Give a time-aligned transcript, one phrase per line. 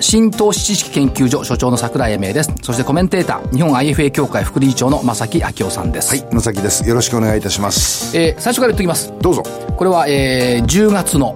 [0.00, 2.52] 新投資知識研究所所長の桜井英明です。
[2.62, 6.16] そしてコメンテーター日本 IFA 協会副理事長の正木明夫さんです。
[6.16, 6.88] はい、野崎です。
[6.88, 8.16] よろしくお願いいたします。
[8.16, 9.12] えー最初から言っておきます。
[9.20, 9.42] どうぞ。
[9.76, 11.34] これは、えー10月の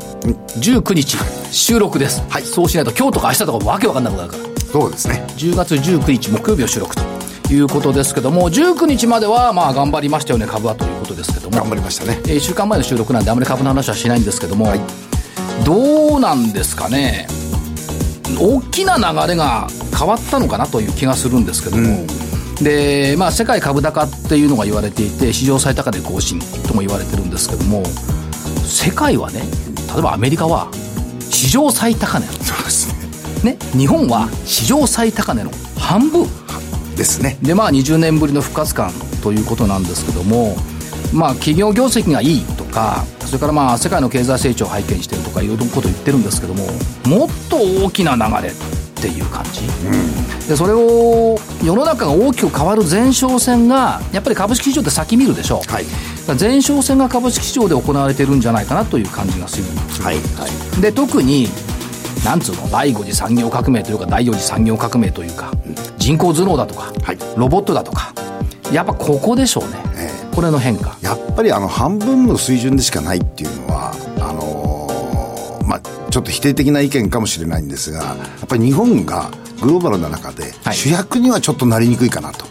[0.59, 1.17] 19日
[1.53, 4.45] 収録です、はい、そうしないと今日とか明日とかわけわかんなくなるから。
[4.73, 5.25] そうですね。
[5.37, 7.03] 10月19日木曜日を収録と
[7.53, 11.59] いうことですけども19日まではまあ頑張りましたよね株はということですけども。
[11.59, 12.19] 頑張りましたね。
[12.27, 14.73] え1週間前の収録なんであまり株の話はしないんですけども、
[15.65, 17.27] どうなんですかね
[18.39, 19.03] 大きな流
[19.33, 22.07] れが変わったのかなという気がするんですけども、
[22.63, 27.83] でまあ世界株高っていうのが言われていて史上最高値更新とも言われてるんですけども。
[28.65, 29.43] 世界はね
[29.93, 30.69] 例えばアメリカは
[31.21, 33.53] 史上最高値そうですね。
[33.53, 36.27] ね日本は史上最高値の半分。
[36.97, 37.37] ですね。
[37.43, 40.57] でまあ20年ぶりの復活感ということなんですけども。
[41.13, 46.65] まあ企業業績がいいとかそれからまあ世界の経済成長を拝見してるとかいろいろなこと言ってるんですけども
[47.07, 48.55] もっと大きな流れっ
[49.07, 49.61] ていう感じ、
[50.49, 55.85] でそれを世の中が大きく変わる前哨戦がやっぱり株式市場って先見るでしょう、はい。
[56.41, 60.17] 前哨戦が株式市場で行われてるんじゃないかなという感じがするんですはい。
[60.17, 60.81] はい。
[60.81, 61.49] で特に
[62.25, 65.53] なんつうの第5次産業革命というか第4次産業革命というか
[65.99, 67.19] 人工頭脳だとか、はい。
[67.37, 68.15] ロボットだとか
[68.73, 70.11] やっぱここでしょうね、え。
[70.35, 70.97] これの変化。
[71.03, 82.47] やっぱりあの半分の水準でしかないっていうのは、あのーまあちょっと否定的な意見かもしれないんですが、やっぱり日本がグローバルな中ではい主役にはちょっとなりにくいかなと。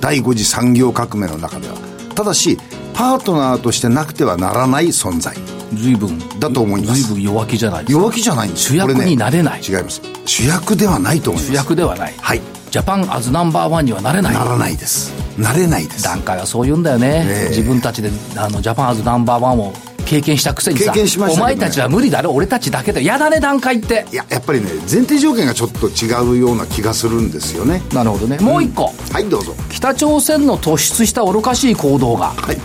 [0.00, 1.76] 第5次産業革命の中では。
[2.14, 2.58] ただし、
[2.94, 5.34] パートナーとしてなくてはならない存在。
[5.74, 10.00] 随分だと思います随分弱気じゃないですか弱気じゃないんです主役になれない違います。
[10.24, 11.52] 主役ではないと思います。
[11.52, 12.55] 主役ではないはい。
[12.76, 15.10] ジャパンアズナンバーワンにはなれないならないです。
[15.40, 16.04] なれないです。
[16.04, 19.72] 段階はそう言うんだよね、ええ自分たちであのジャパンアズナンバーワンを
[20.04, 27.80] 経験したくせにさねお前たちは無理だろ俺たちだけだやだね段階っていや、やっぱりね、前提条件がちょっと違うような気がするんですよね。
[27.94, 29.54] なるほどねもう一個、はい、どうぞ。
[29.70, 32.58] 北朝鮮の突出した愚かしい行動がはい。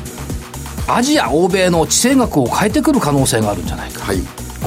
[0.89, 4.17] アジア欧米の地政学を変えてくる可能性があるんじゃないかはい。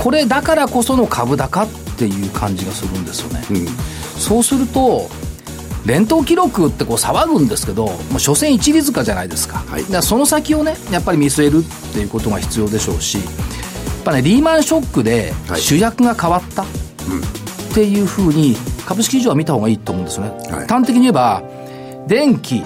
[0.03, 1.69] これだからこその株高っ
[1.99, 3.66] ていう感じがするんですよね、うん。
[4.19, 5.10] そうすると
[5.87, 9.83] 連投記録ってこう騒ぐんですけどもう所詮一律化じゃないですか,、はい。
[9.83, 11.62] だからその先をねやっぱり見据えるっ
[11.93, 13.25] ていうことが必要でしょうしやっ
[14.05, 15.61] ぱねリーマンショックではい。
[15.61, 16.67] 主役が変わったっ
[17.75, 18.56] ていうふうに
[18.87, 20.67] 株式市場は見た方がいいと思うんですよね、はい。
[20.67, 21.43] 端的に言えば
[22.06, 22.62] 電気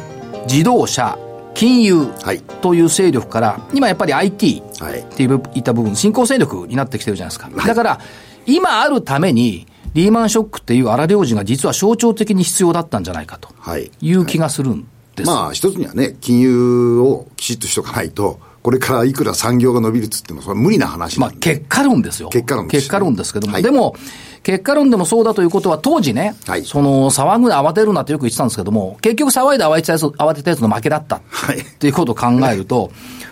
[0.49, 1.19] 自動車
[1.55, 2.41] 金融はい。
[2.41, 5.01] という勢力から今やっぱり IT はい。
[5.01, 8.01] っていういった部分新興勢力になってきてるじゃないですか、だから
[8.47, 13.91] 今あるためにリーマンショックっていう荒領事が実は象徴的に必要だったんじゃないかとはい。
[14.01, 21.19] いう気がするんです、まあ、一つにはね、金融をきちっとしとかないと、これからいくら産業が伸びるっつっても、それは無理な話。
[21.21, 22.29] まあ結果論ですよ。
[22.29, 23.95] 結果論です結果論ですけども、はいでも、
[24.43, 31.21] 結果論でもそうだということは、当時ね、はいその、騒ぐな、慌てるなってよく言ってたんですけども、結局騒いで慌てたやつ、慌てたやつの負けだった。
[31.31, 32.91] はいっていうことを考えると、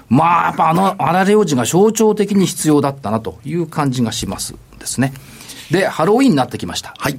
[0.09, 5.13] まあ、やっぱあの、荒領事が象徴的に必要だったなという感じがしますですね。
[5.71, 6.95] で、ハロウィンになってきました。
[6.99, 7.19] はい。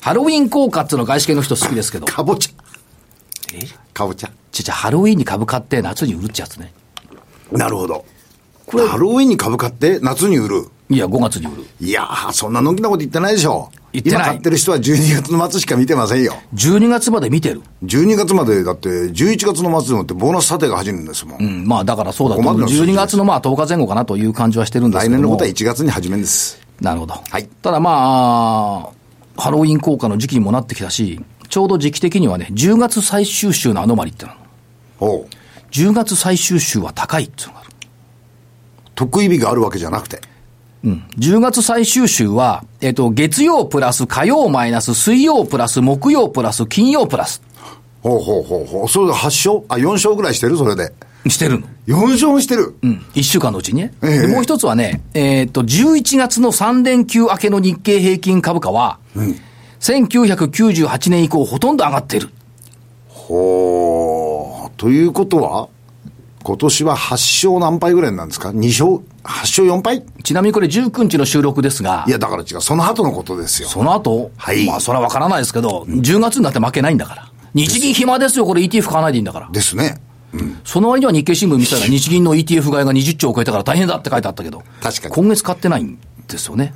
[0.00, 2.62] ハロウィン効果っていうの外資系の人好きですけど、かぼちゃ。
[3.54, 3.60] え？
[3.92, 4.30] かぼちゃ。
[4.52, 6.72] ちっちゃハロウィンに株買って夏に売るってやつね。
[7.52, 8.04] なるほど。
[8.66, 10.68] これ、ハロウィンに株買って夏に売る。
[10.88, 11.64] いや、5月に売る。
[11.80, 13.70] いやー、そんなのんきなこと言ってないでしょ。
[13.92, 16.34] 言ってない今買ってる人は12月の末しか見てませんよ。
[16.54, 17.62] 12月まで見てる。
[17.84, 21.42] 12月までだって、11月の末でもってボーナス査定が始めるんですもん。
[21.42, 22.54] うん、まあだからそうだと思う。
[22.54, 25.16] ここまでの数字12月のまあ10日前後かなという感じはしてるんですけども。
[25.16, 26.65] 来年のことは1月に始めるんです。
[26.80, 27.14] なるほど。
[27.14, 28.92] はいただま
[29.36, 34.32] あ、ハロウィン効果の時期にもなってきたし、ちょうど時期的にはね、10月最終週のアノマリっての
[35.00, 35.26] おう
[35.70, 37.70] 10月最終週は高いっていうのがある。
[38.94, 40.20] 得意日があるわけじゃなくて。
[40.84, 41.04] うん。
[41.18, 47.42] 10月最終週は、えっ、と、月曜プラス火曜マイナス水曜プラス木曜プラス金曜プラス
[48.02, 48.88] ほうほうほうほう。
[48.88, 50.56] それで8勝あ、4勝ぐらいしてる？
[50.56, 50.92] それで。
[51.30, 52.76] してるの？4勝もしてる。
[52.82, 53.06] うん。
[53.14, 53.94] 1週間のうちにね。
[54.02, 58.98] ええでもう一つはね、えっ、と、11月の3連休明けの日経平均株価は、
[59.80, 62.30] 1998年以降ほとんど上がっている。
[63.08, 64.70] ほう。
[64.76, 65.68] ということは、
[66.42, 70.04] 今年は8勝何敗ぐらいなんですか ?2 勝、8勝4敗？
[70.22, 72.60] ちなみにこれ19日の収録ですがい、や、だから違う。
[72.60, 73.68] その後のことですよ。
[73.68, 77.32] その後、はいまあそれはわからないですけど、10月になって負けないんだから。
[77.54, 79.48] 日銀暇ですよ、これ ETF 買わないでいいんだから。
[79.50, 80.00] ですね。
[80.64, 85.98] その割には日経新聞見たら日銀の ETF 買いが20兆を超えたから大変だって書いてあったけど、確かに今月買ってないん
[86.28, 86.74] ですよね。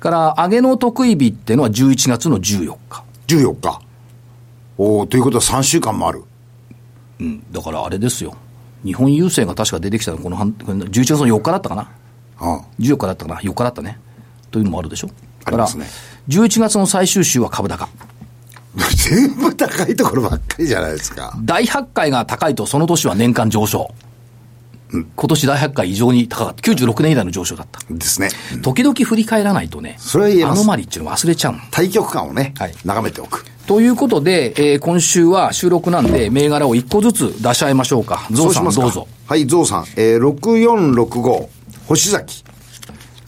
[0.00, 3.04] から、上げの得意日っていうのは11月の14日。
[3.28, 3.80] 14日。
[4.78, 6.24] おーということは3週間もある。
[7.20, 8.34] うん、だからあれですよ。
[8.82, 11.90] 日本郵政が確か出てきたのこの半、この11月の4日だったかな。
[12.38, 13.98] あ14日だったかな、4日だったね。
[14.50, 15.10] というのもあるでしょ。
[15.44, 15.96] ありますねだか
[16.42, 17.88] ら11月の最終週は株高。
[18.96, 21.36] 全部高いところばっかりじゃないですか。
[21.42, 23.90] 大発会が高いとその年は年間上昇。
[24.92, 26.72] 今年大発会異常に高かった。
[26.72, 27.80] 96年以来の上昇だった。
[27.88, 28.28] ですね。
[28.62, 31.58] 時々振り返らないとね、それは言えますアノマリっていうの忘れちゃうの。
[31.70, 33.44] 対局感をね、はい眺めておく。
[33.66, 38.26] ということで、えー今週は収録なんで、銘柄を1個ずつ出し合いましょうか。
[38.32, 39.06] ゾウさんどうぞ。
[39.26, 39.84] はい、ゾウさん。
[39.96, 41.46] えー、6465、
[41.86, 42.44] 星崎。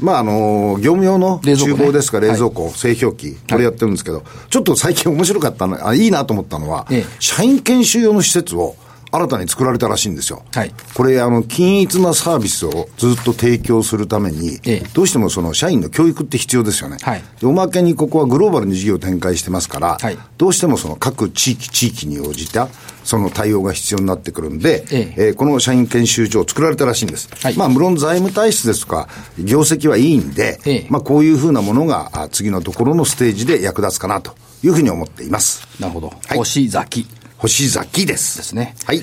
[0.02, 7.04] まあ、あのー業務用の厨房ですか、冷蔵庫、製氷機、これやってるんですけど、ちょっと最近面白かったの、あ、いいなと思ったのは、ええ。
[7.20, 8.74] 社員研修用の施設を
[9.12, 10.42] 新たに作られたらしいんですよ。
[10.54, 16.96] はいこれ、あの、均一なサービスをずっと提供するために、ええどうしてもその社員の教育って必要ですよね。
[17.02, 22.68] はいでおまけにここはグローバルに事業を展開してますから、はいどうしてもその各地域、地域に応じた、
[23.04, 27.28] その対応が必要になってくるんで、えええーこの社員研修所を作られたらしいんです。
[27.42, 35.66] はいまあ、無論財務体質ですとか、業績はいいんで、ええまあ、こういうふうなものが、あ次のところのステージで役立つかなというふうに思っています。
[35.80, 36.08] なるほど。
[36.08, 37.06] はい星崎
[37.42, 38.38] 星崎です。
[38.38, 38.76] ですね。
[38.84, 39.02] はい。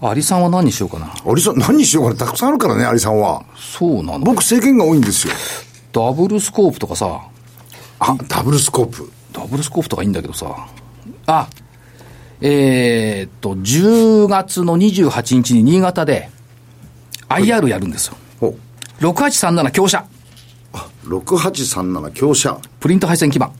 [0.00, 1.14] アリさんは何にしようかな。
[1.24, 2.16] アリさん、何にしようかな。
[2.26, 3.44] たくさんあるからね、アリさんは。
[3.56, 4.20] そうなの。
[4.20, 5.34] 僕、政権が多いんですよ。
[5.92, 7.20] ダブルスコープとかさ、
[8.00, 9.08] あ、ダブルスコープ。
[9.32, 10.66] ダブルスコープとかいいんだけどさ、
[11.26, 11.48] あ、
[12.40, 16.28] えーっと、10月の28日に新潟で
[17.28, 18.16] IR やるんですよ。
[18.40, 18.54] お、
[19.00, 20.04] 6837強者。
[21.04, 22.58] 6837強者。
[22.80, 23.52] プリント配線基盤。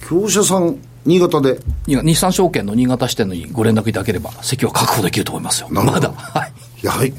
[0.00, 1.60] 強者さん、新潟で。
[1.86, 5.68] 日産証券の新潟支店にご連絡いただければ、席は確保できると思いますよ。
[5.70, 6.12] まだ。
[6.12, 6.52] はい。
[6.82, 7.12] いや、はい。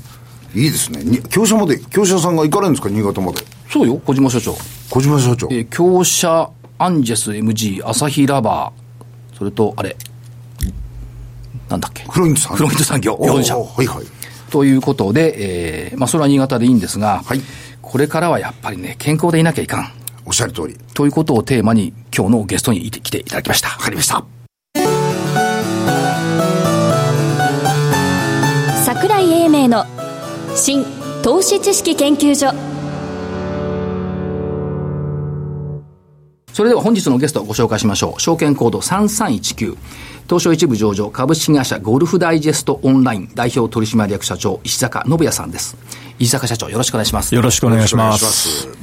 [0.55, 1.03] いいですね。
[1.03, 3.39] に強者まで、強者さんが行かれるんですか、新潟まで。
[3.69, 4.55] そうよ、小島所長。
[4.89, 5.47] 小島社長。
[5.51, 9.95] えー強者、アンジェス MG、アサヒラバー、それと、あれ、
[11.69, 12.03] なんだっけ。
[12.03, 12.57] フロイントさん。
[12.57, 14.05] フロイント産業おー4社はいはい。
[14.51, 17.41] ということで、えーまあ、それは新潟でいいんですが、はい
[17.81, 19.91] これからはやっぱりね、健康でいなきゃいかん。
[20.25, 20.77] おっしゃる通り。
[20.93, 23.69] ということをテーマに、今日のゲストにいて来ていただきました。
[23.69, 24.23] わかりました。
[28.85, 29.85] 桜井英明の
[30.55, 30.85] 新
[31.23, 32.53] 投資知識研究所
[36.53, 38.21] それでは本日のゲストをご紹介しましょう。
[38.21, 39.75] 証券コード3319。
[40.27, 45.75] 東証一部上場株式会社ゴルフダイジェストオンライン代表取締役社長石坂信也さんです。
[46.19, 47.33] 石坂社長よろしくお願いします。
[47.33, 48.82] よろしくお願いします。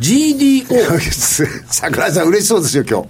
[0.00, 0.66] GDO。
[1.68, 3.08] 桜井さん嬉しそうですよ、今日。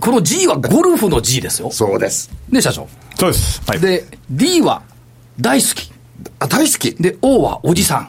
[0.00, 1.70] この G はゴルフの G ですよ。
[1.70, 2.30] そうです。
[2.50, 2.88] ね、社長。
[3.18, 3.62] そうです。
[3.66, 3.80] はい。
[3.80, 4.82] で、D は
[5.40, 5.92] 大好き。
[6.38, 6.94] あ、大好き。
[6.94, 8.08] で、O はおじさん。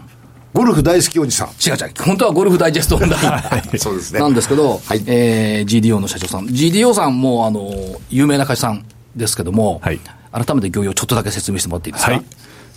[0.53, 1.47] ゴルフ大好きおじさん。
[1.49, 1.91] 違う違う。
[2.01, 3.79] 本当はゴルフダイジェストオンライン。
[3.79, 6.45] そうですねなんですけど、はいえー GDO の社長さん。
[6.47, 7.71] GDO さんも、あの、
[8.09, 8.85] 有名な会社さん
[9.17, 9.99] ですけども、はい
[10.31, 12.11] 改めて業用ちょっとだけ説明してもらっていいですか？
[12.11, 12.23] はい。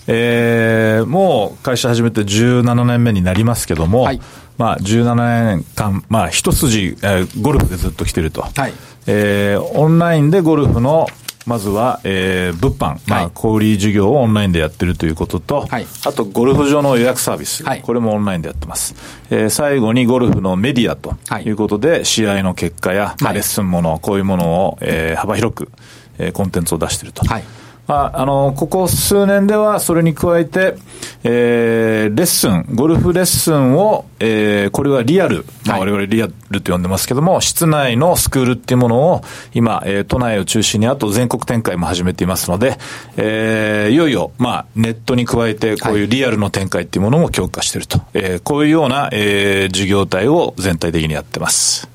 [0.06, 4.20] えー、もう会社始めて17年目になりますけども、はい
[4.58, 8.42] まあ17年間、まあ一筋、えーゴルフでずっと来てると。
[8.42, 8.72] はい。
[9.06, 11.06] えーオンラインでゴルフの、
[11.46, 13.24] まずは、えー物販、まはい。
[13.26, 15.86] あ小売事業をオンラインでやってるということと、はい。
[16.04, 17.80] あとゴルフ場の予約サービス、はい。
[17.82, 18.94] これもオンラインでやってます。
[19.30, 21.44] えー最後にゴルフのメディアとはい。
[21.44, 23.34] いうことで、試合の結果や、まあはい。
[23.34, 25.70] レッスンもの、こういうものを、えー幅広く、
[26.18, 27.24] えーコンテンツを出していると。
[27.26, 27.44] はい
[27.88, 30.76] まあ、あの、ここ数年では、それに加えて、
[31.24, 39.22] えー、レッスン、ゴルフレッスンを、えー、これはリアル、まあ、はい我々リアルと呼んでますけども、室内のスクールっていうものを、
[39.54, 42.78] 今、えー、都内を中心に、あと全国展開も始めていますので、
[43.16, 48.02] えー、いよいよ、まあ、ネットに加えて、こういうリアルの展開っていうものも強化していると。
[48.12, 51.88] えー、こういうような、えー、事業体を全体的にやってます。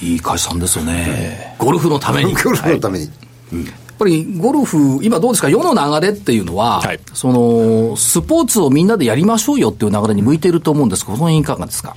[0.00, 1.56] いい会社さんですよね。
[1.58, 2.34] ゴルフのために。
[2.34, 3.06] ゴルフのために。
[3.52, 3.64] やっ
[4.00, 7.00] ぱりゴルフ、今どうですか、世の流れっていうのは、はい。
[7.12, 11.94] そのスポーツをみんなでやりましょうよっていう流れに向いていると思うんですが、この辺いかがですか？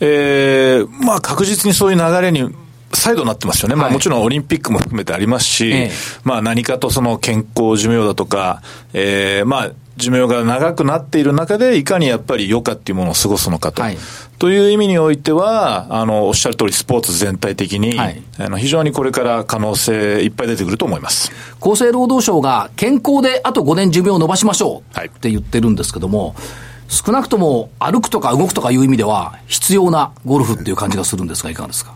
[0.00, 2.52] えー、まあ確実にそういう流れに、
[2.92, 3.74] 再度なってますよね。
[3.74, 5.90] まあはいもちろんオリンピックも含めてありますし、ええ。
[6.22, 13.82] まあ何かとその健康寿命だとか、えー、まあ寿命が長くなっている中で、いかにやっぱり余暇っていうものを過ごすのかと。
[13.82, 13.98] はい
[14.40, 21.30] という意味においては、あの、おっしゃる通りスポーツ全体的に、はいあの非常にこれから可能性いっぱい出てくると思います。
[21.60, 26.34] 厚生労働省が健康であと5年寿命を伸ばしましょうはいって言ってるんですけども、
[26.88, 31.94] 少なくとも歩くとか動くとかいう意味では、必要なゴルフっていう感じがするんですが、いかがですか？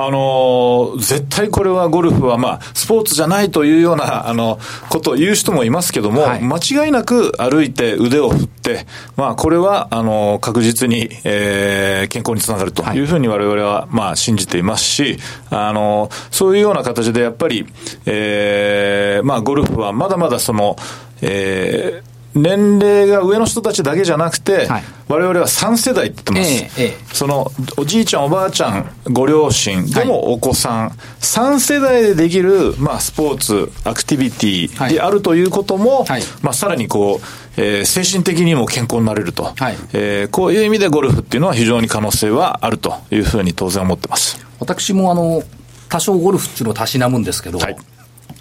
[0.00, 8.86] あのー、絶対これはゴルフは、まあ、スポーツじゃないというような、あの、ことを言う人もいますけども、はい、間違いなく歩いて腕を振って、
[9.16, 15.18] まあ、これは、あの、確実に、えー、健康につながるというふうに我々は、まあ、信じていますし、
[15.50, 17.66] あの、そういうような形で、やっぱり、
[18.06, 20.76] えー、まあ、ゴルフはまだまだその、
[21.22, 30.90] えー、年齢が上の人たちだけじゃなくて、はい、我々は3世代って言ってます、ええ、そのおじいちゃん、おばあちゃん、ご両親、でもお子さん、はい、
[31.20, 39.76] 3世代でできる、まあ、スポーツ、アクティビティであるということも、はい、まあ、さらにこう、えー、精神的にも健康になれると、はい。
[39.92, 44.38] えー、こういう意味でゴルフっていうのは非常に可能性はあるというふうに当然思ってます。
[44.60, 45.42] 私もあの
[45.88, 47.76] 多少ゴルフっていうのをたしなむんですけど、はい、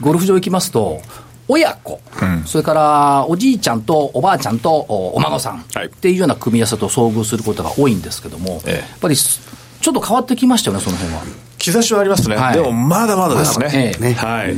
[0.02, 1.02] ゴルフ場行きますと、
[1.48, 5.60] 親子、うん、それからおじいちゃんとおばあちゃんとお孫さん。
[5.60, 11.22] っていうような組み合わせと遭遇することが多いんですけども、ええ、やっぱりちょっと変わってきましたよね、その辺は。
[11.58, 14.14] 兆しはありますね、はい、でもまだまだですね、ね。
[14.14, 14.56] はい、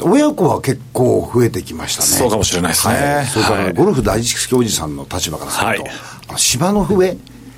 [0.00, 5.90] 親子は結構増えてきましたね、そうかもしれないですね、はい、それから、ゴルフ第一教授さんの立場からすると、はい、
[6.36, 7.16] 芝の上、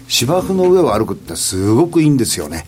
[0.08, 2.66] 芝生の上を歩くってすごくいいんですよね。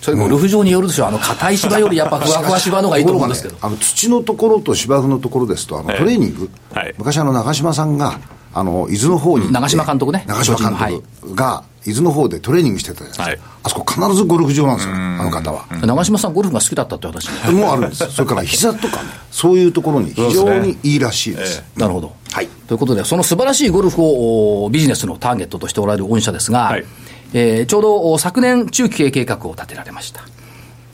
[0.00, 1.04] それゴルフ場によるでしょ。
[1.04, 8.20] う、あの硬い芝よりやっぱふわふわ芝の方がいいと思うんですけど、ね、あの土のところと芝生のところですと、あのトレーニング、はい、昔、あの長嶋さんが、
[8.54, 15.66] あの伊豆の方に、長嶋監督ね、長嶋監督が、伊豆の方でトレーニングしてたじゃないですか、はい、あそこ、必ずゴルフ場なんですよ、あの方は。
[15.82, 17.30] 長嶋さん、ゴルフが好きだったって話。
[17.52, 21.62] もあるんです、 それから膝とかね、そういうところに非常にいいらしいです。
[21.76, 26.84] なるほど、はい、ということで、その素晴らしいゴルフをビジネスのターゲットとしておられる御社ですが、はい、
[27.32, 30.22] えー、ちょうど昨年、中期経営計画を立てられました。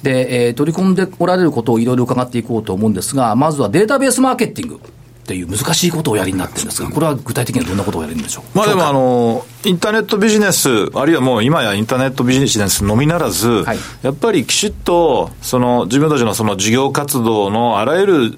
[0.03, 4.81] で、えー、取り込んでおられることをいろいろ伺っていこうと思うんですが、まずはデータベースマーケティング。
[5.25, 8.59] っていう難しいことをやりになってるんですが、これは具体的にはどんなことをやるんでしょう？
[8.59, 18.31] まあでもあの、インターネットビジネス、あるいはもう今やインターネットビジネスのみならず、はい、やっぱりきちっと、その自分たちのその事業活動のあらゆる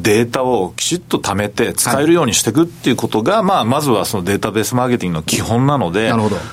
[0.00, 6.12] データをきちっと貯めて使えるようにしていくっていうことが、はい、まあまずはそのデータベースマーケティングの基本なので、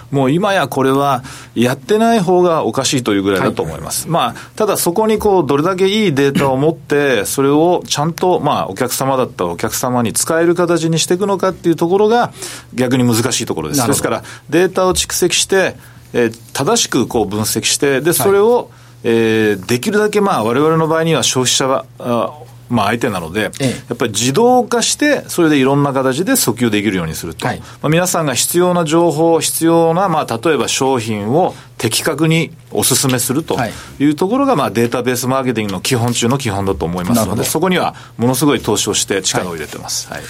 [0.09, 4.05] もう今やこれはやってない方がおかしいというぐらいだと思います。
[4.05, 12.31] はい、まあ、ただそこにこう、どれだけいいデータを持って、それをちゃんと、まあお客様だったらお客様に使える形にしていくのかっていうところが
[12.73, 13.85] 逆に難しいところです。
[13.85, 15.75] ですから、データを蓄積して、
[16.13, 18.67] えー、正しくこう分析して、で、それを、はい、
[19.03, 22.31] えー、できるだけまあ我々の場合には消費者は、あ
[22.69, 33.57] まあ、相手なので、ええ、やっぱり自動化して、それでいろんな形で訴求できるようにすると、はい、まあ、皆さんが必要な情報、必要な、まあ、例えば商品を的確にお勧めすると
[33.99, 34.05] い。
[34.05, 40.09] うところが、まあ、データベースマーケティングの基本中の基本だと思いますので、そこにはものすごい投資をして力を入れてます。
[40.09, 40.27] はい、はい、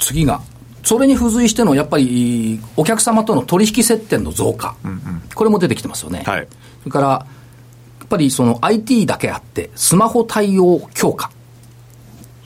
[0.00, 0.40] 次が
[0.82, 6.22] それに付随してのやっぱりお客様との取引接点の増加、うんうん、これも出てきてますよね。
[6.26, 6.48] はい、
[6.80, 7.26] それからや
[8.04, 11.30] っぱりその IT だけあって、スマホ対応強化。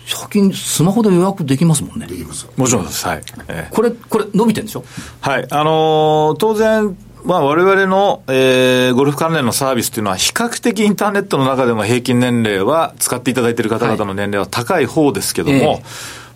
[0.07, 2.07] 最近、スマホで予約できますもんね。
[2.07, 2.47] できます。
[2.57, 3.07] もちろんです。
[3.07, 3.23] はい。
[3.49, 4.85] えー、これ、これ、伸びてるんでしょ？
[5.21, 5.47] はい。
[5.51, 15.85] あのー、当然、まあ、我々の、えー、ゴルフ関連のサービスというのは、比較的インターネットの中でも平均年齢は、使っていただいている方々の年齢は高い方ですけども、はいえー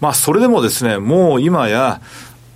[0.00, 2.00] まあ、それでもですね、もう今や、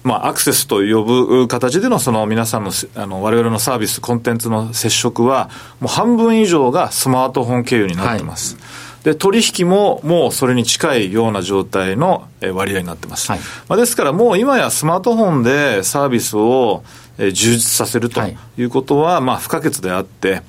[0.04, 8.56] まあ、アクセスと呼ぶ形でのその皆さんの、あの、我々のサービス、コンテンツの接触は、もう半分以上がスマートフォン経由になってます。
[8.56, 8.64] はい、
[9.04, 13.30] で、取引ももうそれに近いような状態の割合になってます。
[13.30, 16.84] はい、まあ、ですからもう今やスマートフォンでサービスを
[17.18, 18.20] 充実させると
[18.56, 18.64] い。
[18.64, 20.42] うことは、まあ、不可欠であって、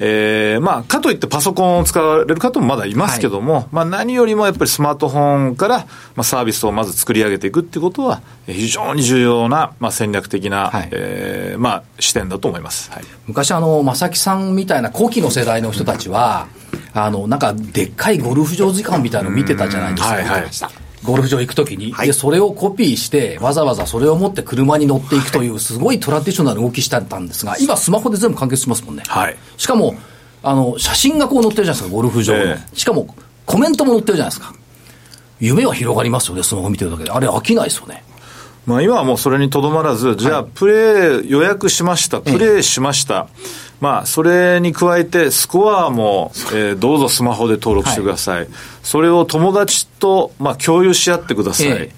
[0.00, 5.86] えー、まあ、かといってパソコンを使われる方もまだいますけども、はい、まあ、何よりもやっぱりスマートフォンから、ま
[6.18, 12.90] あ、サービスをまず作り上げていくっていうことは、非常に重要な、まあ、戦略的な、はい、えー、まあ、視点だと思います。
[12.90, 16.48] はい、昔、あの、正木さんみたいな後期の世代の人たちは、
[16.94, 20.14] あの、なんか、でっかいゴルフ場時間みたいなの見てたじゃないですか。
[20.14, 20.50] はいはい
[21.04, 29.04] ゴルフ場行くときに、はい、で、それをコピーして、わざわざそれを持って車に乗っていくという、すごいトラディショナルな動きしてたんですが、今スマホで全部完結しますもんね。
[29.06, 29.36] はい。
[29.56, 29.94] しかも、
[30.42, 32.40] あの、写真がこう載ってるじゃないですか、ゴルフ場の。
[32.40, 33.14] えー、しかも、
[33.46, 34.52] コメントも載ってるじゃないですか。
[35.40, 37.10] 夢は広がりますよね、スマホ見てるだけで。
[37.10, 38.02] あれ飽きないですよね。
[38.66, 43.28] まあ今はもうそれにとどまらず、じゃあ、プレー予約しました、プレーしました。
[43.40, 48.38] えーまあ、それに加えて、スコアも、えー、どうぞスマホで登録してください。
[48.40, 48.48] はい、
[48.82, 51.66] それを友達と、まあ、共有し合ってください。
[51.68, 51.90] えー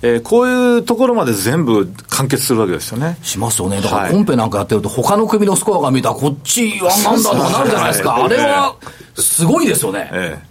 [0.00, 3.18] えー、こういうところまで全部完結するわけですよね。
[3.22, 3.80] しますよね。
[3.80, 8.24] だからコンペなんかやってると、他の組のスコアが見たら、こっちワンなんだとかなるじゃないですか。
[8.24, 8.76] あれは、
[9.16, 10.10] すごいですよね。
[10.12, 10.47] ええ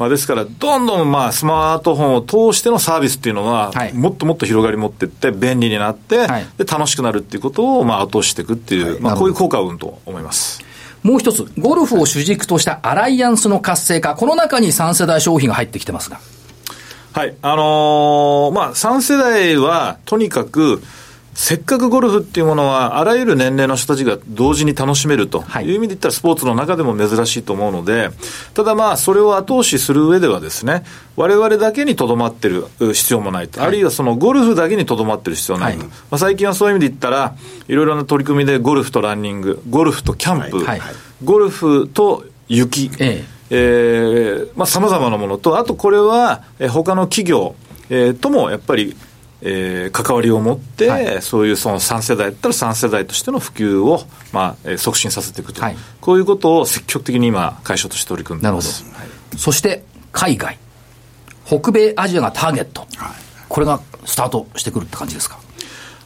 [0.00, 6.26] まあ、ですから、どんどんまあスマートフォンを通してのサービスっていうのは、もっともっと広がり持っていって、便利になって、
[6.56, 10.64] で楽しくなるっていうことをまあ後押ししていくっていう、まあ、こういう効果を生むと思います。
[11.02, 16.18] もう一つ、ゴルフを主軸としたアライアンスの活性化、この中に3世代消費が入ってきてますが。
[17.12, 17.34] はい。
[17.42, 20.82] あのー、まあ、3世代は、とにかく、
[21.34, 25.70] せっかくゴルフっていうものは、あらゆる年齢の人たちが同時に楽しめるとい。
[25.70, 28.10] う意味で言ったら、スポーツの中でも珍しいと思うので、
[28.52, 30.84] ただまあ、それを後押しする上ではですね、
[31.16, 37.36] 我々だけにとどまってる必要もないと、はい、あるいはそのゴルフだけにとどまってる必要ないと、はい、まあ、最近はそういう意味で言ったら、
[37.68, 40.80] いろいろな取り組みでゴルフとランニング、ゴルフとキャンプ、はい、
[41.24, 43.40] ゴルフと雪、ええ。
[43.50, 47.56] えー、まあ、様々なものと、あとこれは、えー、他の企業、
[47.88, 48.96] えー、ともやっぱり、
[49.42, 58.84] えー、関わりを持って、はい、そういうその3世代だったら3世代としての普及を、まあ、促進させていくと、はい、こういうことを積極的に今、会社として取り組んでいます。
[58.92, 59.82] はい、そして、
[60.12, 60.58] 海外。
[61.46, 62.86] 北米、アジアがターゲット。
[63.48, 65.38] これがスタートしてくるって感じですか？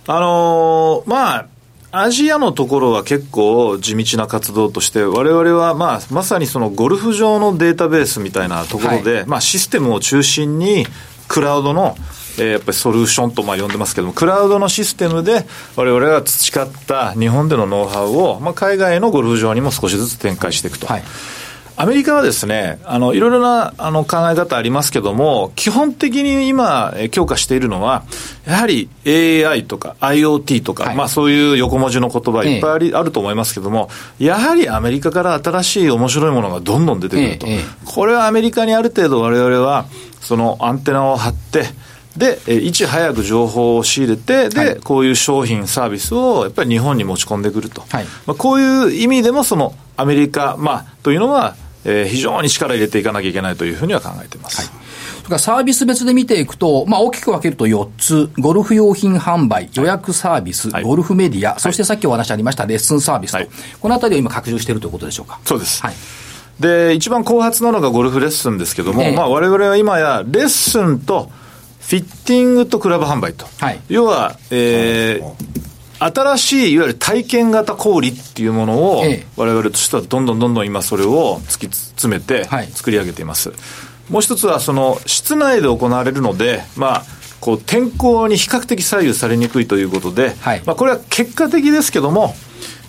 [0.06, 1.46] あのー、まあ、
[1.92, 10.86] アジアのところは結構地道な活動として、われわれはまあまさにそのゴルフ上のデータベースみたいなところで、はい、まあシステムを中心に
[11.28, 11.96] クラウドの
[12.38, 15.44] えー、やっぱりソリューションとまあ呼んでますけども、クラウドのシステムで、
[15.76, 20.86] われわれが培った日本でのノウハウを、まあ、海外のゴルフ場にも少しずつ展開していくと。
[20.86, 21.02] はい
[21.76, 28.04] アメリカはですね、あの、いろいろな、あの、考え方ありますけども、基本的に今、強化しているのは、
[28.46, 37.46] やはり AI とか IoT とか、はい、まあそういう横文字の言葉いっぱいあり、ええ、あると思いますけども、やはりアメリカから新しい面白いものがどんどん出てくると。
[37.48, 39.86] え、これはアメリカにある程度我々は、
[40.20, 41.64] そのアンテナを張って、
[42.16, 47.82] で、いち早く情報を仕入れて、で、はい、こういう商品、サービスをやっぱり日本に持ち込んでくると。
[47.88, 54.58] はい、まあ、こういう意味でも、そのアメリカ、まあ、というのは、えー、非常に力入れていかなきゃいけないというふうには考えています。
[54.58, 54.66] はい。
[54.66, 54.72] そ
[55.24, 63.48] れからサービス別で見ていくと、まあ、大きく分けると4つ、ゴルフ用品販売、予約サービス、はい、ゴルフメディア、そしてさっきお話ありましたレッスンサービスと、はい、
[63.80, 65.40] このあたりを今、拡充しているということでしょうか？
[65.44, 65.82] そうです。
[65.82, 65.94] はい。
[66.60, 71.30] で、一番後発なのがゴルフレッスンですけども、えー、まあ我々は今やレッスンと
[71.86, 73.46] フィッティングとクラブ販売と。
[73.58, 79.04] はい、要は、えー、新しいいわゆる体験型小売っていうものを、
[79.36, 83.50] われわれとしてはどんどんどんどん今それを突き詰めて作り上げています。
[83.50, 87.04] はい、もう一つはその室内で行われるので、まあ、
[87.40, 92.34] こう天候に比較的左右されにくいということで、はい、まあこれは結果的ですけども、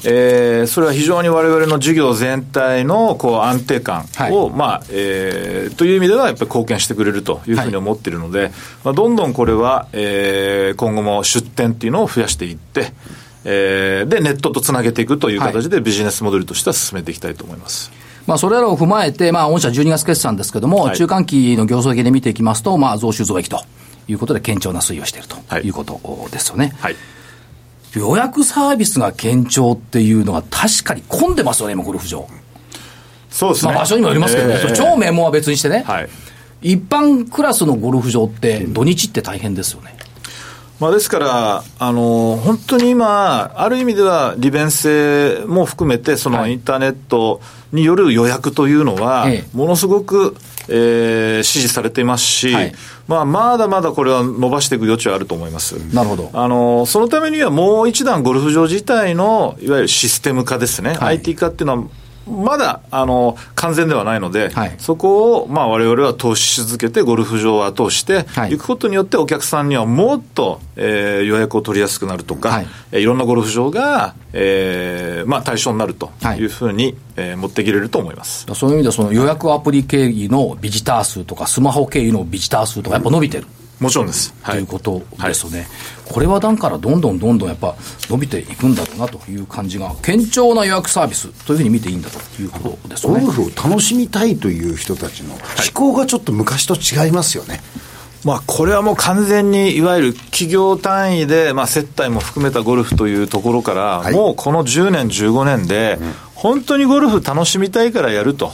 [0.08, 8.52] えー、それは非常にわれわれの事業全体のこう安定感を、はい、まあえー、という意味ではやっぱり貢献してくれるというふうに思っているので、はい、
[8.84, 12.94] まあ、どんどんこれは、えー、今後も出店っていうのを増やしていって、
[13.46, 17.92] えー、でネットとつなげていくという形でビジネスモデルとしては進めていきたいと思います。
[18.28, 23.64] まあ、それらを踏まえて、まあ、御社12月決算ですけれども、はい、中間期の業績で見ていきますと、まあ、増収増益と
[24.08, 26.00] いうことで、堅調な推移をしているということ
[26.32, 26.76] ですよね。
[26.80, 26.96] はい
[28.00, 32.28] 予約サービスが堅調っていうのが確かに混んでますよね、今、ゴルフ場。
[33.30, 33.72] そうですね。
[33.72, 36.10] まあ、場所にもよりますけどね、えー、超名門は別にしてね、はい、
[36.62, 39.95] 一般クラスのゴルフ場って、土日って大変ですよね。
[40.80, 47.40] まあ、ですから、あの、本当に今、ある意味では利便性も含めて、そのインターネット
[47.72, 50.36] による予約というのは、ものすごく、
[50.68, 52.74] えー、支持されていますし、はい、
[53.08, 55.76] まあ、まだまだこれは伸ばしていく余地はあると思います。
[55.94, 56.30] なるほど。
[56.34, 61.84] あの、そのためにはもう一段ゴルフ場自体の、いわゆるシステム化ですね、はい、IT 化っていうのは、
[62.28, 76.46] まだあの完全ではないので、はい、そこを、まあ、われわれは投資し続けて、ゴルフ場を後押して、はい、行くことによって、お客さんにはもっと、えー、予約を取りやすくなるとか、はい、えー、いろんなゴルフ場が、えーまあ、対象になるとい。
[76.46, 78.46] うふうに、はい、えー、持ってきれると思います。
[78.54, 83.46] そういう意味では、その予約アプリ経由のビジター数とか、スマホ経由のビジター数とか、やっぱ伸びてる。
[83.80, 84.34] もちろんです。
[84.42, 85.68] はい、ということですよね、はい、
[86.14, 87.76] これはだからどんどんどんどんやっぱ
[88.10, 93.14] 伸びていくんだろうなという感じが、堅調な予約サービスというふうに見ていいんだということですね。
[93.14, 95.42] ゴルフを楽しみたいという人たちの思
[95.74, 97.62] 考がちょっと昔と違いますよね。
[98.26, 106.00] まあ、これはもう完全にいわゆる企業単位で、まあ、接待も含めたゴルフというところから、はい、もうこの10年、15年で、
[106.34, 108.52] 本当にゴルフ楽しみたいからやると。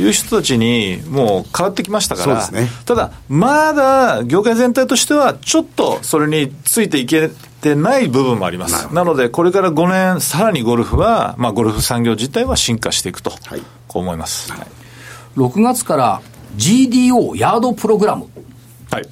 [0.00, 8.92] いう人たちにもう変わってきましたから、ね、ただ、まだ業界全体としては、ちょっとそれについていけてない部分もあります。
[8.92, 14.50] なので、これから5年、さらにゴルフは、まあ、ゴルフ産業自体は進化していくと、はい、こう思います。
[14.52, 14.66] はい、
[15.36, 16.22] 6月から
[16.56, 18.28] GDO ヤードプログラム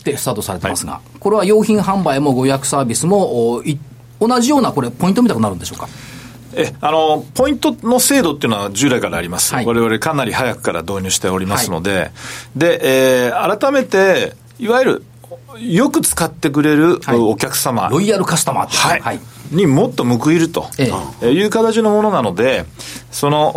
[0.03, 3.63] でスタートされてますが、はい、これは用品販売もご予約サービスも
[4.21, 5.89] 同じようなこれポイントみたくなるんでしょうか？
[6.59, 12.11] えあのポイントの制度っていうのは従来からあります、はい、我々かなり早くから導入しておりますので、はい、
[12.57, 15.05] で、えー、改めて、いわゆる
[15.59, 19.01] よく使ってくれるお客様、ロイヤルカスタマーってねはい。
[19.01, 19.21] はい。
[19.51, 20.91] にもっと報いると、え
[21.23, 21.31] え。
[21.33, 22.67] いう形のものなので、
[23.11, 23.49] その、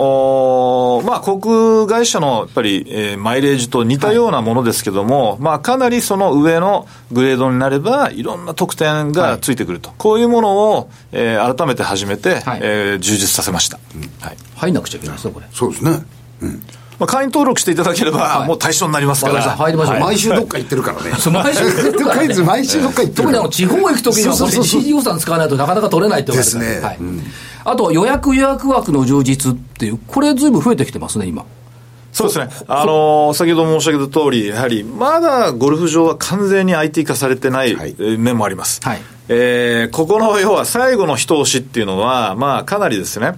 [0.97, 12.60] おまあ、航空会社のやっぱり、えーマイレージと似たようなものですけども、まあ、かなりその上のグレードになれば、いろんな特典がついてくると、こういうものを、えー改めて始めて、はい。
[12.63, 13.77] えー充実させました。
[14.21, 14.38] はい。
[14.55, 15.45] 入んなくちゃいけないですよこれ。
[15.51, 16.03] そうですね。
[17.02, 18.48] まあ、会員登録していただければ、はい。
[18.48, 19.42] もう対象になりますから。
[19.42, 20.00] 入りましょ う。
[20.00, 21.16] 毎週どっか行ってるからね。
[21.18, 23.32] そう毎週とりあえず毎週どっか行ってるから。
[23.32, 24.82] 特にあの地方行くときにはこれそうそうそう。
[24.82, 26.80] CD 予算使わないとなかなか取れないって言われてですね。
[26.86, 26.98] はい
[27.64, 31.46] あと予約予約枠の充実っていうこれずいぶん増えてきてますね今。
[32.12, 32.50] そうですね。
[32.68, 37.96] あのー先ほど申し上げた通り、やはり、まだゴルフ場は完全に IT 化されてない、はい。
[37.98, 38.82] えー面もあります。
[38.84, 39.02] はい。
[39.30, 43.34] えーここの要は最後の一押しっていうのは、まあ、かなりですね、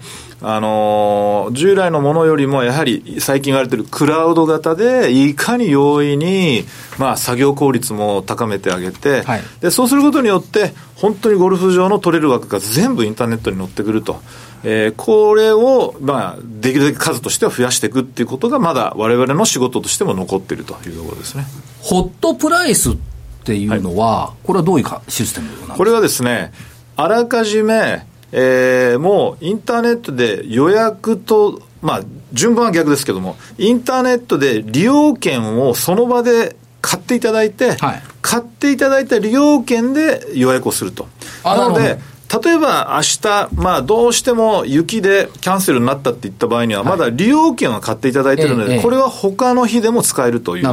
[0.45, 6.65] あのー従来のものよりも、やはり最近言われてるクラウド型で、いかに容易に、
[6.97, 14.21] まあ、作業効率も高めてあげて、はいで、そうすることによって、本当にゴルフ場の取れる枠が全部インターネットに載ってくると。
[14.65, 21.45] えーこれを、まあ、できるだけ数としては増やしていくっていうことが、まだ我々の仕事としても残っているというところですね。
[21.81, 22.95] ホットプライスっ
[23.43, 25.75] ていうのは、これはどういうかシステムなんですか？
[25.75, 26.53] これはですね、
[26.95, 32.01] あらかじめ、えーもうインターネットで予約と、まあ、
[32.33, 41.07] 順番は逆ですけども、インターネットで利用券をその場で買っていただいて、はい買っていただいた利用券で予約をすると。
[41.43, 41.99] あなので
[42.41, 50.63] 例えば明日、まあどうしても雪でキャンセルになったって言った場合には、まだ利用券は買っていただいてるので、ええこれは他の日でも使えるという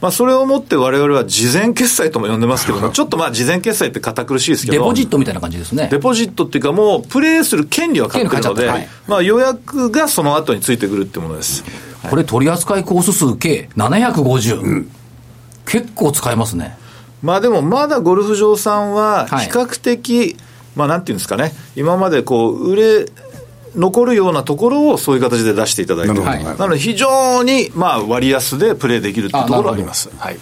[0.00, 5.88] まあそれをもって我々は事前決済とも呼んでますけども、ちょっとまあ事前決済って堅苦しいですけど、デポジットみたいな感じですね。
[5.90, 11.64] デポジットっていうか、もうプレイする権利は買ってるので、まあ予約がその後についてくるってものです。
[12.08, 14.86] これ取扱いコース数計750、
[15.66, 16.76] 結構使えますね。
[17.22, 19.46] まあでもまだゴルフ場さんははい。
[19.46, 20.36] 比較的、
[20.76, 23.06] まあなんていうんですかね、今までこう売れ、
[23.76, 26.14] 残るようなところをそういう形で出していただいて。
[26.14, 26.22] る。
[26.22, 30.10] なので非常にまあ割安でプレイできるっていうところはあります。
[30.16, 30.38] はい。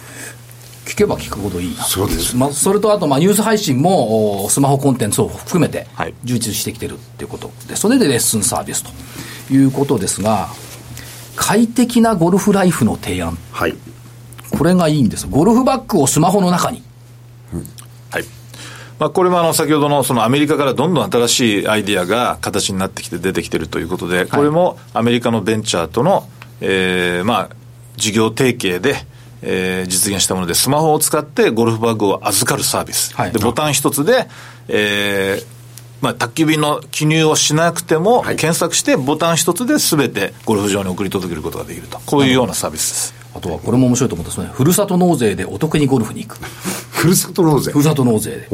[0.85, 1.75] 聞けば聞くほどいい。
[1.75, 2.35] なそうです。
[2.35, 6.13] まあ、それとあとまあニュース配信もおスマホコンテンツを含めてはい。
[6.23, 8.83] 充実してきてるっていうことでそれでレッスンサービス
[9.47, 10.49] ということですが
[11.35, 13.37] 快適なゴルフライフの提案。
[13.51, 13.75] はい。
[14.57, 15.27] これがいいんです。
[15.27, 16.77] ゴルフバッグをスマホの中に。
[16.77, 16.92] はい。
[19.03, 26.25] まあ、これもあの先ほどのそのアメリカからどんどん新しいアイディアが形になってきて出てきてるということで、これもアメリカのベンチャーとの、
[26.61, 27.55] えーまあ、
[27.97, 28.95] 事業提携で、
[29.41, 33.13] えー実現したもので、スマホを使ってゴルフバッグを預かるサービス。
[33.13, 34.29] はいで、ボタン一つで、
[34.69, 35.45] えー
[35.99, 41.99] まあ、宅急便の記入をしなくても、はい検索してボタン一つで全てゴルフ場に送り届けることができると。
[42.05, 43.23] こういうようなサービスです。
[43.35, 46.39] あとはこれも面白いと思うんですねふるさと納税でお得にゴルフに行く
[47.03, 47.71] ふるさと納税。
[47.73, 47.79] ふ。
[47.79, 48.31] るさと納税。
[48.31, 48.47] で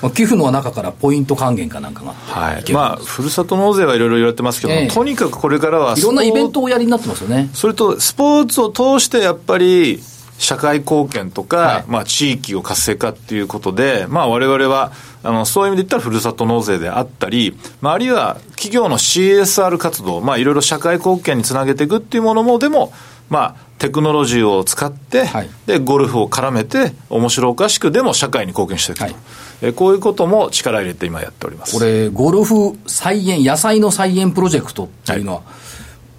[0.00, 2.72] まあ、寄付の中からポイント還元かなんかがはい。
[2.72, 4.88] まあ、ふるさと納税はいろいろ言われてますけども、ええ。
[4.88, 7.50] とにかくこれからはいろんなイベントトをおやりになってますよね。
[7.52, 10.00] それとスポーツを通してやっぱり
[10.38, 11.84] 社会貢献とか、はい。
[11.88, 14.92] まあ地域を活性化っていうことで、まあ我々は、
[15.24, 22.92] あの、そういう意味で言ったらふるさと納税であったり、まああるいは企業の CSR 活動、まあいろいろ社会貢献につなげていくっていうものも、でも、
[23.30, 29.04] まあテクノロジーを使って、はいで、ゴルフを絡めて、面白おかしくでも社会に貢献していくと。
[29.04, 29.14] はい
[29.62, 31.78] えこういうことも力入れて今やっております。
[31.78, 35.42] これ、ゴルフ菜園、野菜の菜園プロジェクトっていうのは、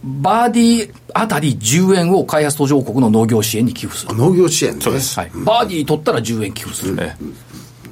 [0.04, 4.16] バーディーあたり10円を開発途上国の農業支援に寄付する。
[4.16, 4.82] 農業支援ね。
[4.82, 6.98] そうですはい、バーディー取ったら10円寄付する。
[7.00, 7.16] え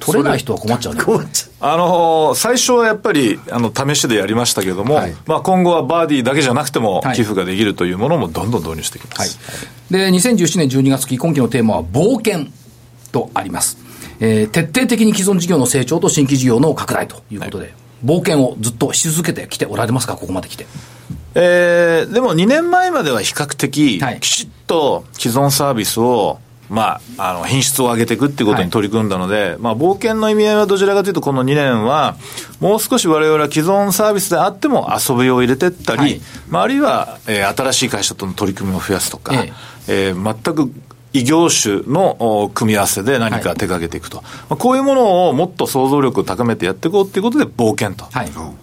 [0.00, 1.00] 取れない人は困っちゃうね。
[1.60, 9.38] あのー最初はやっぱり、あの、試しでやりましたけども、はいまあ今後はバーディーだけじゃなくてもはい寄付ができるというものもどんどん導入していきまはいす。。
[9.90, 12.46] で、2017年12月期、今期のテーマは冒険
[13.12, 13.78] とあります。
[14.20, 20.66] えー徹底的に既存事業の成長と新規事業の拡大ということで、冒険をずっとし続けてきておられますか、ここまで来て。
[21.34, 26.38] えーでも2年前までは比較的、はいきちっと既存サービスを、
[26.70, 32.16] まあ、あの、品質を上げていくっていうことに取り組んだので、まあ、冒険の意味合いはどちらかというと、この2年は、
[32.60, 36.20] もう少し我々は既存サービスであっても遊びを入れてったり、はい。
[36.48, 39.52] まあ、あるいは、えー新しい会社との取り組みを増やすとか、え
[39.88, 40.12] え。
[40.12, 40.72] ー全く
[41.12, 48.06] 異業種のお組み合わせで何か手掛けていくと、まあ、こういうものをもっと想像力を高めてやっていこうということで冒険と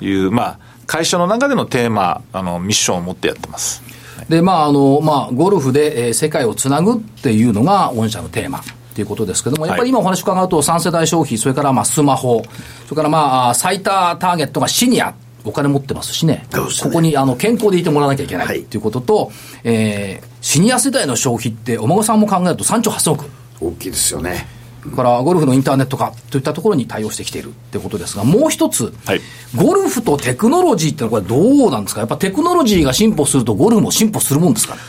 [0.04, 3.84] いう、まあ、会社の中でのテーマ、あのミッションを持ってやってます。
[4.30, 8.62] で、まあ、あの、まあ、ゴルフで、えー世界をつなぐっていうのが、御社のテーマ。
[8.96, 12.42] ということですけども、やっぱり今お話伺うと、3世代消費、それからまあスマホ、
[12.86, 15.14] それからまあ、あ最多ターゲットがシニア、
[15.46, 19.32] お金持ってますしね、ねここにあの健康でいてもらわなきゃいけないはいということと、
[19.64, 23.26] えーシニア世代の消費って、お孫さんも考えると3兆8000億。
[23.60, 24.48] 大きいですよね。
[24.96, 29.22] からゴルフのインターネット化といったところに対応してきているってことですが、もう一つ、はい。
[29.56, 32.02] ゴルフとテクノロジーってのはこれどうなんですか？
[32.02, 34.82] やっぱテクノロジーが進歩するとゴルフも進歩するもんですかね？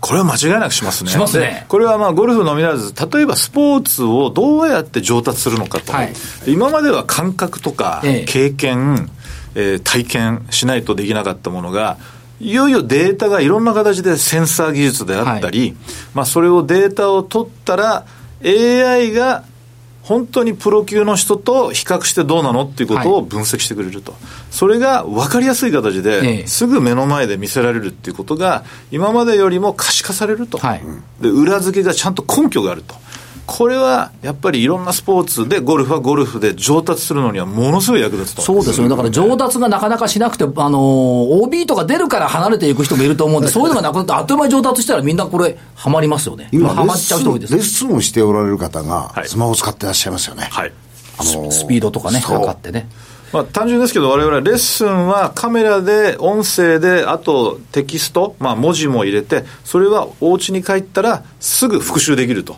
[0.00, 1.10] これは間違いなくしますね。
[1.10, 1.60] しますね。
[1.60, 5.92] でこれはまあゴルフのみならず、例えばスポーツをどうやって上達するのかと。
[5.92, 6.12] はい。
[6.46, 8.24] 今までは感覚とかええ。
[8.24, 9.10] 経験、
[9.54, 11.96] えー体験しないとできなかったものが、
[12.40, 15.74] いよいよデータがいろんな形でセンサー技術であったり、
[16.12, 18.04] まあそれをデータを取ったら
[18.42, 19.44] AI が
[20.04, 24.14] 本当にプロ級の人と比較してどうなのっていうことを分析してくれると。
[24.50, 30.58] それが分かりやすい形えで、えすぐ目の前で見せられるっていうことが、今までよりも可視化されると。
[30.58, 30.82] はい
[31.22, 32.94] で、裏付けがちゃんと根拠があると。
[33.46, 38.90] これは、やっぱりいろんなスポーツで、ゴルフはゴルフで上達するのにはものすごい役立つと思そうですよね。
[38.90, 46.48] だから上達がなかなかしなくて、あのー、OB とか出るから離れていく人もいると思うんで、そういうのがなくなって、あっという間に上達したらみんなこれ、ハマりますよね。
[46.52, 50.48] 今、ハマっちゃう人多いですレッスンをしておられる方がは、いスマホを使ってらっしゃいますよね。
[50.50, 50.72] はい。
[51.18, 52.88] あのースピードとかね、測ってね。
[53.34, 62.56] まあ、単純ですけど、我々はレッスンはカメラで、音声で、あとテキスト、まあ、文字も入れて、それはお家に帰ったらすぐ復習できると。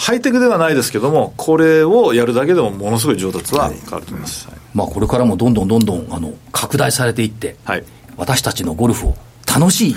[0.00, 4.48] ハイテクではないですけども、これをやるだけでもものすごい上達は変わると思います。
[4.48, 7.84] はいまあこれからもどんどんどんどん、あの、拡大されていって、はい
[8.16, 9.96] 私たちのゴルフを楽しい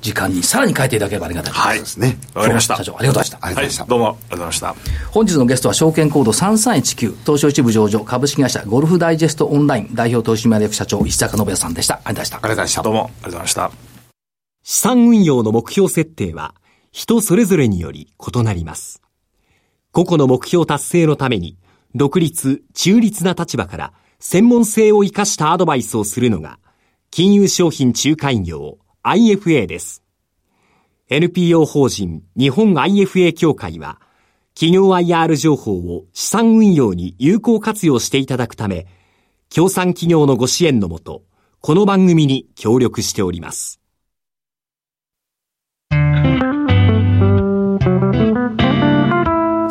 [0.00, 1.60] 時間にさらに変えていただければありがたいです。
[1.60, 1.76] はい。
[1.76, 2.76] そうですねわかりました。
[2.76, 3.46] 社長、ありがとうございました。
[3.46, 4.74] ありがとうございましたはい、どうもありがとうございました。
[5.10, 11.94] 本日のゲストは証券コード3319東証一部上場株式会社ゴルフダイジェストオンライン代表取締役社長石坂信也さんでした。
[11.96, 12.36] ありがとうございました。
[12.36, 13.70] ありがとうございましたどうもありがとうございました。
[14.62, 16.54] 資産運用の目標設定は
[16.92, 19.02] 人それぞれにより異なります。
[19.92, 21.56] 個々の目標達成のために
[21.94, 26.58] 独立、中立な立場から専門性を生かしたアドバイスをするのが
[27.10, 30.02] 金融商品仲介業 IFA です。
[31.08, 34.00] NPO 法人日本 IFA 協会は
[34.54, 38.86] 企業 IR 情報を資産運用に有効活用していただくため、
[39.48, 41.22] 協賛企業のご支援のもと、
[41.60, 43.80] この番組に協力しております。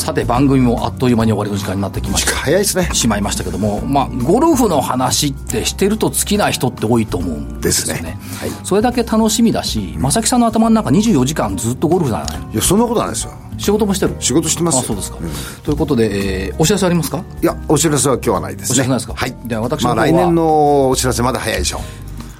[0.00, 2.88] さて番組もあっという間に終わりの時間になってきました早いですね。
[2.92, 8.02] しまいましたけども、まあ、ゴルフの話ってしてると尽きない人って多いと思うんですよね。
[8.02, 13.32] ねはいそれだけ楽しみだし、正木さんの頭の中24時間ずっとゴルフじゃないいや、そんなことないですよ。
[13.58, 14.16] 仕事もしてる？
[14.20, 15.18] 仕事してますよあ、そうですか。
[15.64, 17.22] ということで、えーお知らせありますか？
[17.42, 18.72] いや、お知らせは今日はないですね。
[18.72, 19.14] お知らせないですか？
[19.14, 19.36] はい。
[19.44, 21.80] では私まあの方は来年のお知らせまだ早いでしょう。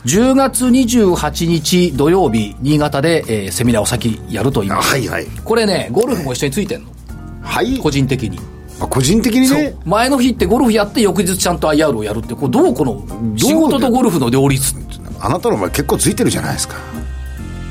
[0.06, 4.92] 10月28日土曜日、新潟で、えーセミナーを先やると言いあます。
[4.92, 5.26] はいはい。
[5.44, 6.90] これね、ゴルフも一緒についてんの。
[7.42, 7.78] はい。
[7.78, 8.38] 個人的に。
[8.80, 9.74] あ個人的にね？。
[9.84, 14.74] 前の日ってゴルフやって翌日ちゃんと IR をやるって、これどうこの、仕事とゴルフの両立。
[15.20, 16.76] あなたの場合結構ついてるじゃないですか。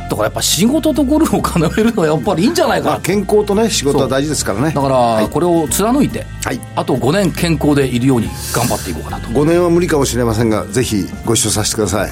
[0.10, 3.02] だからやっぱ仕事とゴルフを兼ねるのはやっぱりいいんじゃないかまあな。
[3.02, 4.72] 健康とね、仕事は大事ですからね。
[4.72, 9.28] だから、これを貫いて、はいあと5年健康でいるように頑張っていこうかなと。
[9.30, 12.12] 5年は無理かもしれませんが、ぜひご一緒させてください。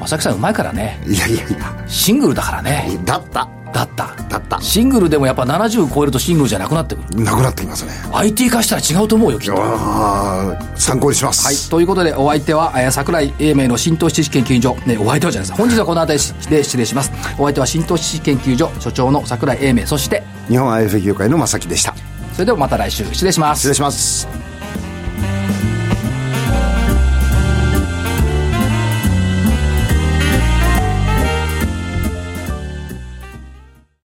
[0.00, 1.00] 正木さんうまいからね。
[1.06, 1.84] いやいやいや。
[1.86, 2.98] シングルだからね。
[3.04, 3.48] だった。
[3.72, 4.15] だった。
[4.48, 4.64] だった。
[4.64, 7.22] シングルでもやっぱ70超えるとシングルじゃなくなってくる。
[7.22, 7.92] なくなってきますね。
[8.12, 9.54] IT 化したら違うと思うよ、きっと。
[9.62, 11.44] ああ、参考にします。
[11.44, 11.56] はい。
[11.70, 14.76] ということで、お相手は、えー桜井英明の新投資知識研究所。
[14.86, 15.60] ね、お相手はじゃないです。
[15.60, 17.12] 本日はこの辺りで失礼します。
[17.38, 19.86] お相手は新投資知識研究所所長の桜井英明。
[19.86, 21.94] そして、日本 IFA 協会の正木でした。
[22.32, 23.68] それではまた来週、失礼します失。
[23.68, 24.45] 礼します。